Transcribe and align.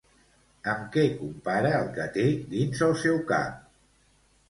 Amb 0.73 0.87
què 0.95 1.03
compara 1.19 1.75
el 1.83 1.87
que 1.99 2.09
té 2.19 2.27
dins 2.57 2.85
el 2.91 2.99
seu 3.07 3.25
cap? 3.37 3.65